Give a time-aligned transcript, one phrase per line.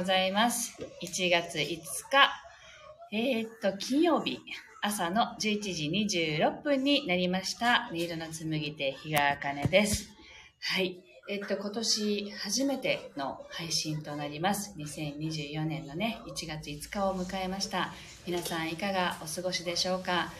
[0.00, 0.78] ございます。
[1.02, 2.30] 1月5日、
[3.12, 4.40] えー、っと、金曜日、
[4.80, 5.60] 朝の11
[6.06, 7.90] 時26分になりました。
[7.92, 10.08] 音色の紡手、日川茜です。
[10.58, 11.04] はい。
[11.28, 14.74] えっと、今年初めての配信となります。
[14.78, 17.92] 2024年のね、1月5日を迎えました。
[18.26, 20.32] 皆さんいかがお過ごしでしょうか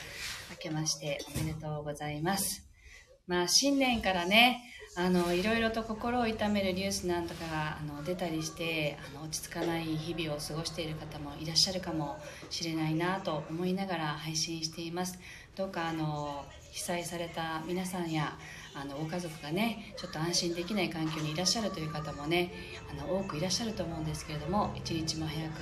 [0.53, 2.70] 明けましておめでとうございます。
[3.31, 4.61] まあ、新年からね、
[4.97, 12.19] あのいろいろと心を痛めるニュースなんとかがあの出たりしてあの落ち着かない日々を過ごしている方もいらっしゃるかも
[12.51, 15.21] しれないなと思いながら配信しています。
[15.55, 18.37] どうかあの被災された皆さんや
[18.75, 22.51] あのご家族がねちょっと安心できない環境にいらっしゃるという方もね
[22.91, 25.61] あの多くいらっしゃると思うんですけれども一日も早く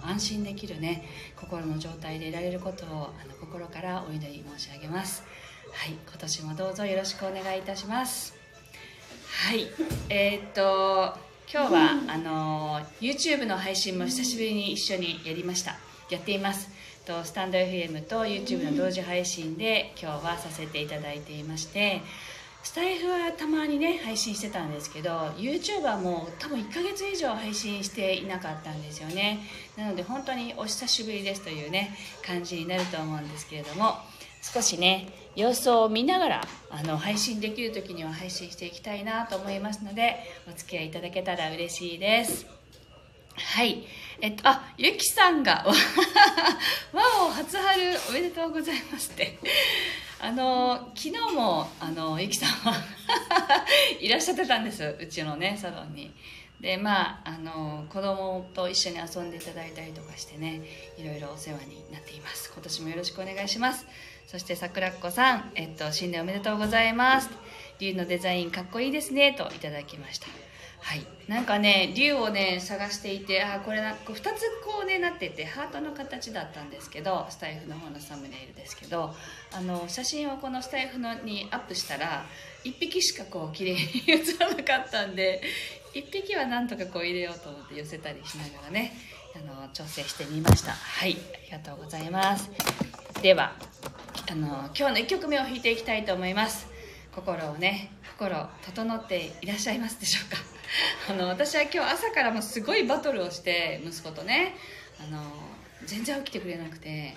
[0.00, 1.04] あの安心できるね
[1.36, 5.22] 心の状態でいられることをあの心からお祈り申し上げます。
[5.72, 8.34] はい今年もどうぞよろしくお願いいたします。
[9.48, 9.66] はい、
[10.08, 11.16] えー、っと
[11.52, 15.76] 今日はあの YouTube の配信も久しぶりに一緒にやりました。
[16.10, 16.68] やっています。
[17.06, 22.02] とスタンド FM と YouTube の同時配信で今日はさせていただいていまして
[22.62, 29.40] スタイフはたまにね配信してたんですけど YouTube はもう多分1ヶ月以上配信していなかったんですよね。
[29.76, 33.96] なので本当にお久しぶりですというね感じになると思うんですけれども
[34.42, 35.08] 少しね
[35.40, 36.40] 様子を見ながら
[36.70, 42.46] あの配信できる時には配信していきたいなと思いますのでお付き合いいただけたら嬉しいです。
[43.36, 43.84] はい。
[44.20, 45.64] えっとあゆきさんが
[46.92, 49.38] わお初春おめでとうございますって。
[50.22, 52.74] あの昨日もあのゆきさんは
[53.98, 54.96] いらっしゃってたんです。
[55.00, 56.12] うちのねサロンに。
[56.60, 60.60] でまああの子供と一緒に遊んでいただいたりとかしてね
[60.98, 62.50] いろいろお世話になっています。
[62.52, 63.86] 今年もよろしくお願いします。
[64.30, 67.28] そして桜っ子さん、えっと、新年おめでとうございます。
[67.80, 70.28] 竜のデザインかっこいいですねといただきました。
[70.78, 71.04] はい。
[71.26, 74.22] なんかね竜をね探していてあこれな2つ
[74.64, 79.12] こうねなっててハートの形だったんですけどスタイフの方のサムネイルですけど
[79.52, 82.24] あの写真をこのスタイフのにアップしたら
[82.64, 85.42] 1匹しかこう綺麗に写らなかったんで
[85.92, 88.92] 1匹はなんとかこう入れようと思って寄せたりしながらね
[89.34, 90.70] あの調整してみました。
[90.70, 91.16] はい。
[91.34, 92.48] ありがとうございます。
[93.22, 93.54] では
[94.30, 96.68] あの今日の1曲目を弾いていきたいと思います。
[97.12, 100.36] 心をね心整っていらっしゃいますでしょうか。
[101.10, 104.54] あの私は今日朝からもすごいバトルをして息子とね。
[105.00, 105.20] あの
[105.84, 107.16] 全然起きてくれなくて。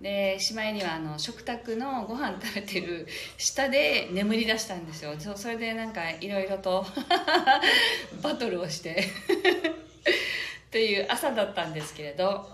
[0.00, 3.06] でしまいにはあの食卓のご飯食べてる
[3.38, 5.14] 下で眠り出したんですよ。
[5.18, 6.86] そそれでなんかいろいろと
[8.22, 9.06] バトルをして。
[10.70, 12.53] という朝だったんですけれど。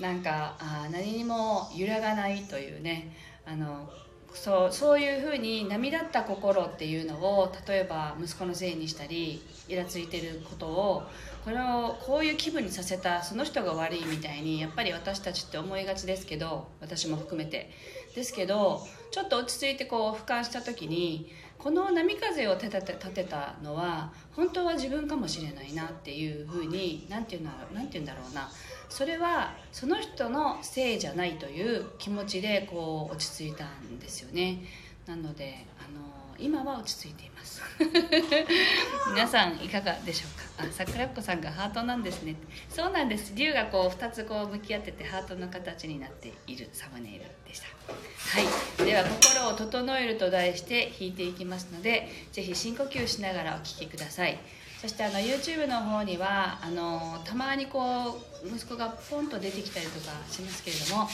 [0.00, 3.88] なんかあ何にも揺らがないというねあの
[4.34, 11.02] そうそういうふうに波立った心っていうのを例えば息子のせいにしたりイラついてることを
[11.44, 17.70] これをこういう気分にさせたその人が悪いみたいにやっぱり私たちって思いがちですけど私も含めて。
[18.16, 18.80] ですけど
[19.10, 28.48] ちょっと落ち着いてこう俯瞰した時にこの波風を立て立てたのは本当は自分かもしれないなっていうふうに何て言うんだろうな。
[28.88, 34.62] それはその人のせいじゃないという気持ちでこう落ち着いたんですよね。
[35.06, 36.00] なのであの
[36.38, 37.62] 今は落ち着いています。
[39.12, 40.64] 皆さんいかがでしょうか？
[40.64, 42.34] あ桜っ子さんがハートなんですね。
[42.68, 43.32] そうなんです。
[43.34, 47.66] 竜がこう2つこう向き合っててハートの形になっているサムネイルでした。
[47.66, 48.84] はい。
[48.84, 54.38] では「心を整える」と題して弾いていきますのでぜひ深呼吸しながらお聴きください。
[54.80, 61.08] そしてあの YouTube の方にはあのたまにこう息子がポンと出てきたりとかしますけれども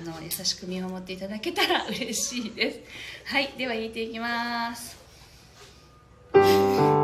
[0.00, 2.80] あの優しく見守っていただけたら 嬉しいです。
[3.24, 4.96] はいでは弾いていきます「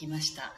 [0.00, 0.54] きました。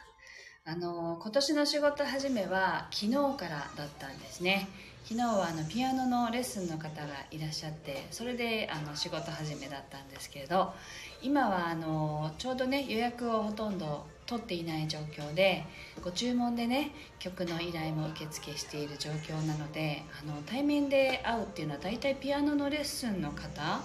[0.65, 4.69] あの今年の仕事始めは昨日からだったんですね。
[5.03, 10.73] 昨日はあのピアノのレッスンの方がいらっしゃってそれであの仕事始めだったんですけれど
[11.21, 15.65] 今はあのちょうどね予約をほとんど取っていない状況で
[16.01, 23.81] ご注文でね曲の依頼も受付している状況なのであの対面で会うっていうのは大体ピアノのレッスンの方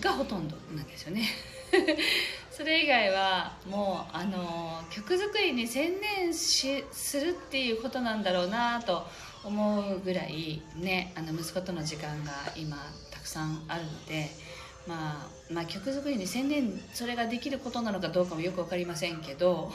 [0.00, 1.22] がほとんどなんですよね。
[2.50, 9.06] それ以外はもうあの曲作りに専念しするっていうことなんだろうなと
[9.44, 12.76] 思うぐらいねあの息子との時間が今
[13.10, 14.30] たくさんあるので。
[14.84, 19.70] まあ、まあ曲作りに専念それができることなのかどうかもよく分かりませんけど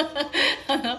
[0.68, 0.98] あの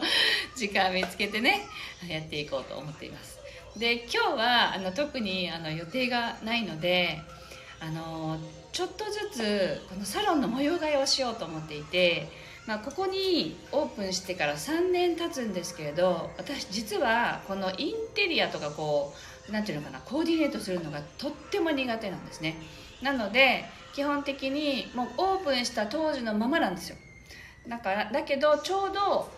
[0.55, 1.67] 時間見つけてね
[2.07, 3.37] やっていこうと思っています
[3.77, 7.21] で今日はあの特にあの予定がないので
[7.79, 8.39] あの
[8.73, 12.27] ちょっとずつこのサロンの模様替えをしようと思っていて、
[12.65, 19.13] まあ、ここにオープンしてから3年経つんですけれど私実はこのインテリアとかこ
[19.47, 22.55] う何て言うのかなコーディネートするのがとっても苦手なんですね。
[23.03, 26.95] なので基本的にもうオープンした当時のままなんですよ。
[27.67, 29.29] だからだけどちょうど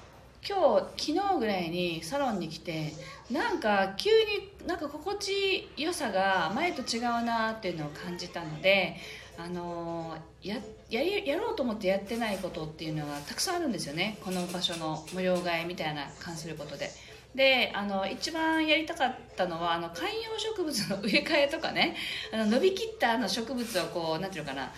[0.48, 2.94] 今日昨日ぐらいにサロンに来て
[3.32, 8.96] なんか急になんか心地よさが前と違うなっていうのを感じたので
[9.38, 10.58] あのや
[10.89, 14.18] ややろうと思ってやってないことっていうのがたくさんあるんですよね。
[14.24, 16.89] この場所の模様替えみたいな関することで。
[17.36, 21.98] であの一番やりたかったのはあの観葉植物の植え替えとかね。
[22.32, 24.72] あの伸びきったあの植物をこうなんていうのかな。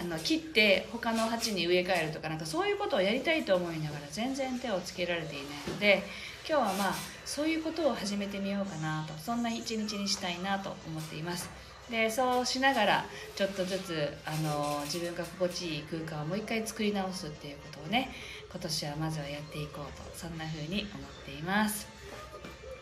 [0.00, 6.02] あの切って他の鉢に植え替えるとかなんかそういうことをやりたいと思いながら全然手をつけられていないので
[6.48, 6.94] 今日はまあ
[7.24, 9.14] そういうことを始めてみようかなと。
[9.18, 11.48] そんな一日にしたいなと思っています。
[11.92, 13.04] でそうしながら
[13.36, 18.10] ちょっとずつあの自分が心地いい空間をもう一回作り直すっていうことをね
[18.50, 21.86] 今年はまずはやっていこうとそんな風に思っています。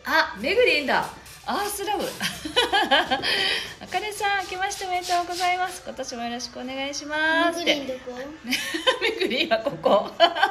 [0.05, 1.05] あめぐりんだ。
[1.45, 2.05] アースラブ。
[3.81, 5.81] あかねさん明けましておめでとうございます。
[5.85, 8.11] 今年もよろしくお願いしますめぐりんどこ？
[9.01, 10.09] めぐりんはここ。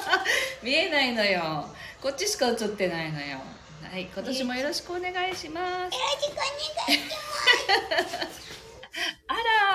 [0.62, 1.66] 見えないのよ。
[2.02, 3.40] こっちしか映ってないのよ。
[3.90, 5.94] はい今年もよろしくお願いします。
[5.94, 6.46] よろしくお願
[6.90, 7.10] いし
[8.28, 8.50] ます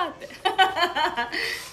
[0.06, 0.28] ーって。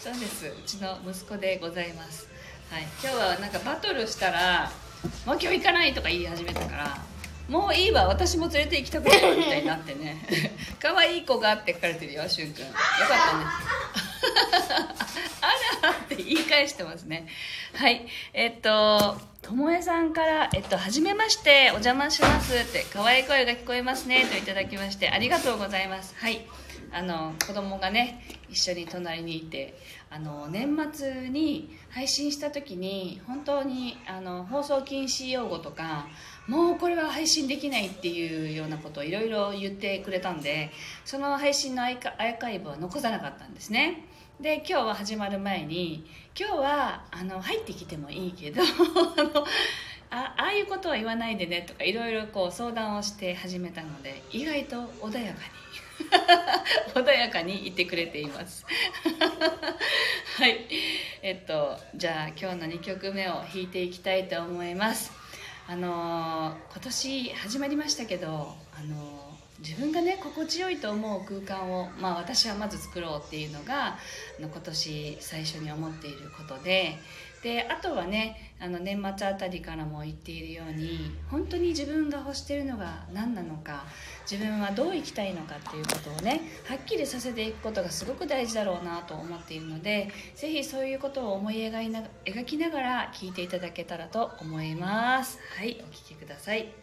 [0.02, 0.48] そうです。
[0.48, 2.28] うちの息子でございます。
[2.70, 2.84] はい。
[3.02, 4.72] 今日はなんかバトルしたら
[5.26, 6.98] もう今日行かないとか言い始めたから
[7.48, 8.08] もういいわ。
[8.08, 10.26] 私も連れて行きたくないわみたいになってね。
[10.82, 12.66] 可愛い子がって書かれてるよしゅんくん。
[12.66, 13.46] よかったね。
[15.42, 17.28] あらって言い返してますね。
[17.74, 18.08] はい。
[18.34, 26.16] えっとともえさんから「えっと、はじめましてお邪魔します」って可愛い声が聞こえますねといただきましてありがとうございます。
[26.18, 26.48] はい。
[26.94, 29.78] あの子供がね一緒に隣にいて
[30.10, 36.08] あの年末に配信した時に本当にあの放送禁止用語とか
[36.48, 40.72] もうこれは配信できないっていうようなことをいろいろ言ってくれたんで
[41.04, 44.06] その配信のアーカイブは残さなかったんですね。
[44.40, 46.06] で今日は始まる前に
[46.38, 49.46] 今日はあの入ってきてもいいけど あの
[50.10, 55.63] ああいうことは言わないでねとかいろいろ相談をして始めたので意外と穏やかに
[56.96, 58.66] 穏やかにいてくれています。
[60.38, 60.68] はい。
[61.22, 65.12] えっとじゃあ今日の2曲目を弾いていきたいと思います。
[65.68, 73.98] あの今年始まりましたけどあの自分がね心地よいと思う空間を、まあ、私はまず作ろうっていうのが
[74.42, 76.98] 今年最初に思っていることで
[77.44, 83.84] であとはねあの年末あたりからも言っているように本当に自分が欲しているのが何なのか
[84.30, 95.40] 自分はどう生きたいのかっていうことをねはっきりさせていくことがすごく大事だろうなと思っているのでぜひそういうことを思い描いな描きながら聞いていただけたらと思います。
[95.58, 96.83] はいお聴きください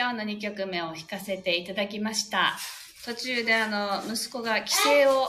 [0.00, 2.56] 今日の2曲目を弾かせていただきました。
[3.04, 5.28] 途中であの、息子が規制を、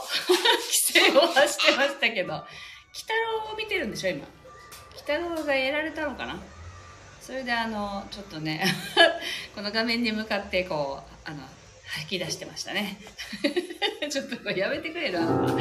[0.96, 3.12] 規制を発してましたけど、鬼太
[3.44, 4.24] 郎を見てるんでしょ、今？
[4.92, 6.40] 鬼太郎がやられたのかな？
[7.20, 8.64] それであの、ちょっとね、
[9.54, 11.46] この画面に向かってこう、あの、
[11.94, 12.96] 吐き出してましたね。
[14.10, 15.18] ちょっとこれやめてくれる？
[15.18, 15.58] あの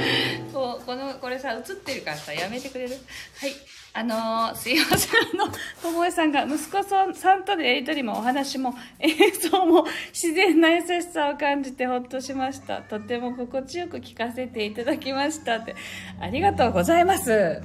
[0.51, 2.95] こうこのこれさ映ってるからさやめてくれる？
[3.39, 3.53] はい。
[3.93, 5.21] あのーすいません。
[5.43, 12.77] あの友えさんが息子さんさんとのやりとりもお話も映像も自然な優しさを感じてほっとしました。
[12.81, 15.75] とても心地よく聞かせていただきましたって。
[16.21, 17.61] ありがとうございます。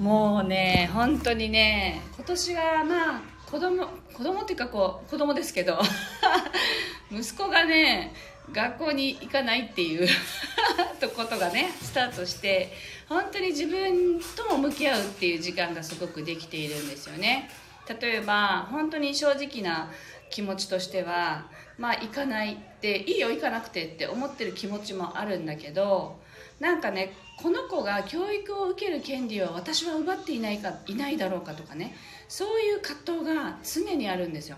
[0.00, 5.78] もうね本当にね今年はまあ子供子供っていうかこう子供ですけど
[7.12, 8.14] 息子がね
[8.50, 10.08] 学校に行かないっていう
[10.98, 12.72] とことがねスタートして
[13.10, 17.50] 本当に自分とも向き合うっていう時間がすごくできているんですよね。
[18.00, 19.92] 例えば本当に正直な
[20.30, 21.44] 気持ちとしては
[21.76, 26.18] まあ行かないっていいよ行かなくてって思ってる気持ちもあるんだけど
[26.58, 31.94] なんかねこの子が教育を受ける権利を私は奪っていないかいないだろうかとかね
[32.32, 34.56] そういう葛藤が常にあるんですよ。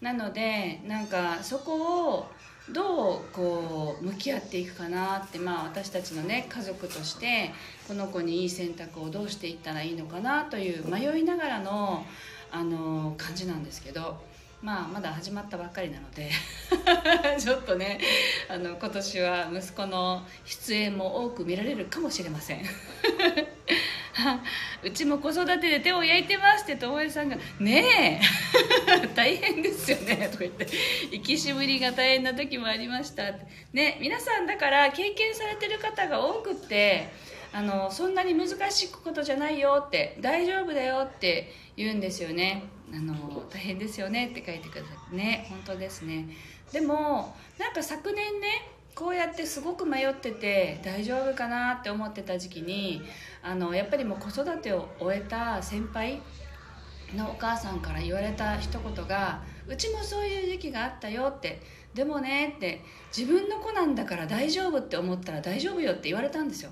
[0.00, 2.26] なのでなんかそこを
[2.68, 7.52] どうこう向き合っていくかなってまあ私たちのね家族として
[7.86, 12.04] この子にいい選択をどうしていったらいいのかなという迷いながらの
[12.50, 14.20] あの感じなんですけど
[14.60, 16.28] まあまだ始まったばっかりなので
[17.38, 18.00] ちょっとね
[18.48, 22.64] あの今年は息子の出演も多く見られるかもしれません。
[24.82, 28.20] うちも子育てで手を焼いてますって友枝さんが「ね
[29.02, 30.66] え 大変ですよね」とか言って
[31.10, 33.46] 「生きしぶりが大変な時もありました」って。
[33.72, 37.08] ね皆さんだから経験されてる方が多くって
[37.52, 42.64] あのそんなに難しいことじゃないよって大丈夫だよって言うんですよね。
[42.94, 46.28] あの大変ですよねって書いてくださってね本当ですね。
[46.72, 53.02] でもなんか昨年ねこうやってすごく迷ってて大丈夫かなって思ってた時期に
[53.42, 56.20] あのやっぱりもう子育てを終えた先輩
[57.16, 61.60] のお母さんから言われた一言が「うちもそういう時期があったよ」って
[61.94, 62.82] 「でもね」って
[63.16, 66.70] 「自分の子なんだから大丈夫って思ったら大丈夫よ」って言われたんですよ。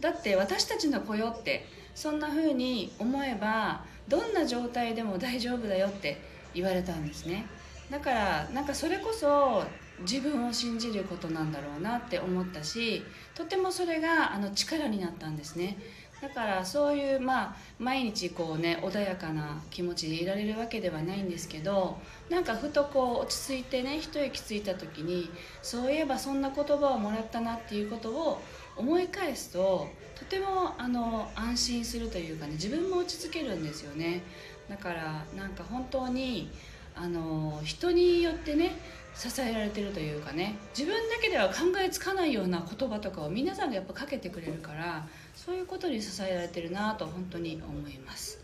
[0.00, 6.20] だって私たちの子よってそんな風に思えばどんな状態でも大丈夫だよって
[6.54, 7.46] 言われたんですね。
[7.90, 9.64] だからなんかそれこそ
[10.00, 13.02] 自分を信じることなんだろうなって思ったし
[13.34, 15.78] とてもそれがあの力になったんですね。
[16.20, 21.98] だからそういうまあ毎日こうね穏やかな気持ちでいられるわけではないんですけど
[22.30, 25.28] なんかふとこう落ち着いてね一息ついた時に
[25.60, 28.40] そういえばそんな言葉をもらったなっていうことを
[28.76, 34.22] 思い返すととてもあの安心するというかね自分も落ち着けるんですよね。
[34.70, 36.50] だからなんか本当に
[36.94, 38.72] あの人によってね
[39.16, 40.56] 支えられてるというかね。
[40.76, 48.38] 自分だけでは考えつかないような言葉とかを皆さんがやっぱかけてくれるからそういうことに支えられてるなと本当に思います。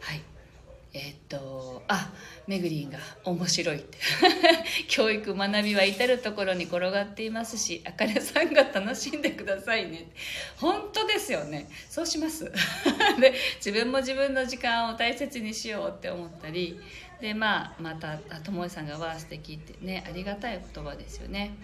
[0.00, 0.22] はい。
[0.96, 2.12] えっとあ
[2.46, 3.98] めぐりんが面白いって。
[4.86, 10.06] 教育学びは至る所に転がっていますしあかねさんが楽しんでくださいね。
[10.56, 11.68] 本当ですよね。
[11.90, 12.44] そうします。
[13.20, 16.80] で自分も自分の時間を大切にしようって思ったり
[17.20, 21.56] でまあまたともえさんが「わあ素敵ってねありがたい言葉ですよね。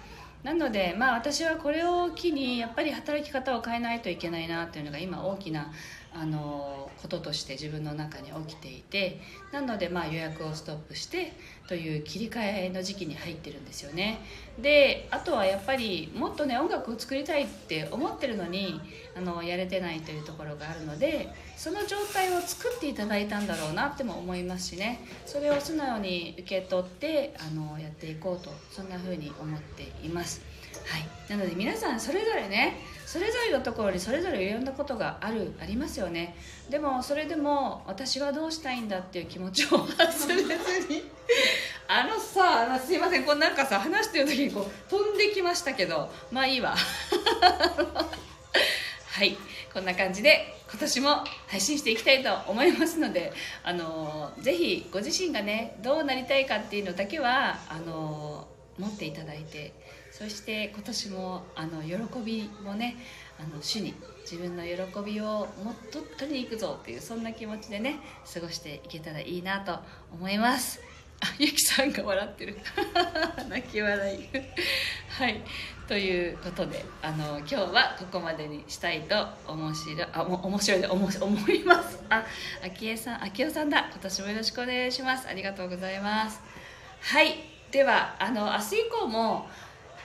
[0.43, 5.71] なのでまあ私はこれを機にやっぱり働き方を変えないといけないなっていうのが今大きな
[6.13, 9.21] あのこととして自分の中に起きていて
[9.53, 11.33] なのでまあ予約をストップして
[11.69, 14.19] という切り替えの時期に入ってるんですよね。
[14.61, 18.81] であとはやっぱりもっとね音楽を作りたいって思ってるのに
[19.17, 25.05] あのやれてないというところがあるのでその状態を作っていただいたんだろうなっても思いますしね。
[25.27, 30.41] それを素直に受け取ってあのやっていこうとそんな風に思っています。
[30.87, 36.35] はい、なので皆さんそれぞれねそれぞれのところにそれぞれいろんなことがあるありますよね。
[36.71, 41.05] でもそれでも私はどうしたいんだっていう気持ちを忘れずに。
[41.89, 46.75] あのさあのすいませんこうなんかさ話してる時にこう飛んできましたけどまあいいわ。
[49.13, 49.37] はい。
[49.73, 51.09] こんな感じで今年も
[51.47, 59.73] 配信していきたいと思いますのであのぜひご自身がねどうなりたいかっていうのだけはあの持っていただいて
[60.11, 62.97] そして今年もあの喜びもね
[63.39, 64.73] あの主に自分の喜
[65.05, 68.01] びをもっと取りに行くぞっていうそんな気持ちでね
[68.33, 69.79] 過ごしていけたらいいなと
[70.13, 70.90] 思います。
[71.39, 72.59] ゆきさんが笑ってる。
[73.49, 74.29] 泣き笑い。
[75.09, 75.43] はい。
[75.87, 82.03] ということであの今日はここまでにしたいと面白いあも面白いで思思います。
[82.09, 82.25] あ
[82.65, 83.89] あきえさんあきおさんだ。
[83.91, 85.27] 今年もよろしくお願いします。
[85.29, 86.41] ありがとうございます。
[87.01, 87.35] はい。
[87.73, 89.49] ではあの明日以降も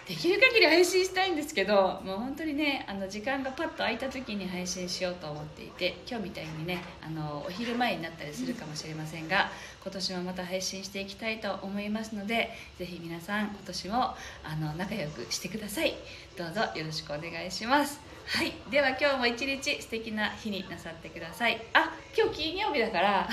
[0.07, 9.49] できる限り配信したいんですけどもう本当にねあの時間がパッと空いた時に配信しようと思っていて今日みたいにねあのお昼前になったりするかもしれませんが
[9.81, 15.95] 今年もまた配信していきたいと思いますのでぜひ皆さん今年もあの仲良くしてください。
[16.37, 17.99] どうぞよろしくお願いします。
[18.27, 18.53] はい。
[18.69, 21.61] では今日も一日素敵な日になさってください。
[21.73, 23.29] あ今日金曜日だから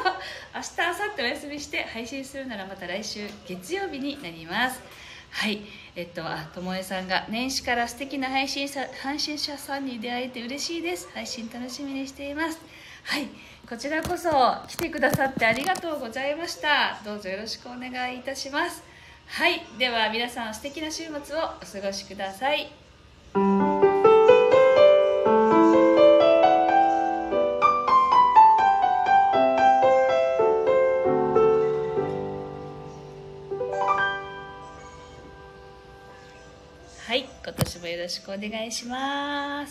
[0.54, 4.80] 明日明後日お休みして配信するならまた来週月曜日になります。
[5.34, 5.62] はい、
[5.96, 11.08] えっと、あ、ともえさんが年始から素敵な配信者、配信者さんに出会えて嬉しいです。
[11.12, 12.58] 配信楽しみにしています。
[13.02, 13.26] はい、
[13.68, 14.30] こちらこそ
[14.68, 17.00] 来てくださってありがとうございました。
[17.04, 18.84] どうぞよろしくお願いいたします。
[19.26, 22.83] はい、では皆さん素敵な週末をお過ごしください。
[38.04, 39.54] よろしくお願いします。